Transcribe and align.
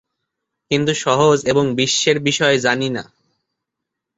কিন্তু 0.71 0.91
সহজ 0.95 1.37
এবং 1.45 1.65
বিশ্বের 1.75 2.17
বিষয় 2.19 2.55
জানি 2.57 2.89
না। 2.89 3.03